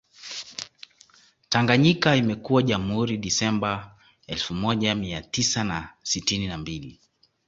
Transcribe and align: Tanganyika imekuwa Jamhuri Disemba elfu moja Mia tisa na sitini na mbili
Tanganyika 1.49 2.15
imekuwa 2.15 2.63
Jamhuri 2.63 3.17
Disemba 3.17 3.97
elfu 4.27 4.53
moja 4.53 4.95
Mia 4.95 5.21
tisa 5.21 5.63
na 5.63 5.89
sitini 6.03 6.47
na 6.47 6.57
mbili 6.57 6.99